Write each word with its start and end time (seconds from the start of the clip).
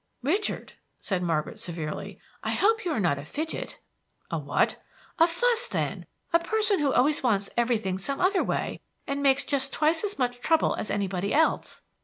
"Richard," 0.23 0.73
said 0.99 1.21
Margaret 1.21 1.59
severely, 1.59 2.19
"I 2.43 2.53
hope 2.53 2.85
you 2.85 2.91
are 2.91 2.99
not 2.99 3.19
a 3.19 3.23
fidget." 3.23 3.77
"A 4.31 4.39
what?" 4.39 4.81
"A 5.19 5.27
fuss, 5.27 5.67
then, 5.67 6.07
a 6.33 6.39
person 6.39 6.79
who 6.79 6.91
always 6.91 7.21
wants 7.21 7.51
everything 7.55 7.99
some 7.99 8.19
other 8.19 8.43
way, 8.43 8.81
and 9.05 9.21
makes 9.21 9.45
just 9.45 9.71
twice 9.71 10.03
as 10.03 10.17
much 10.17 10.39
trouble 10.41 10.73
as 10.75 10.89
anybody 10.89 11.35
else." 11.35 11.83